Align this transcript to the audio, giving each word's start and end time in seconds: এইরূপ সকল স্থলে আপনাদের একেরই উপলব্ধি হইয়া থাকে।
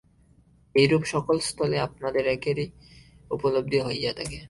এইরূপ 0.75 1.03
সকল 1.13 1.37
স্থলে 1.47 1.77
আপনাদের 1.87 2.23
একেরই 2.27 2.67
উপলব্ধি 3.31 3.79
হইয়া 3.87 4.11
থাকে। 4.19 4.37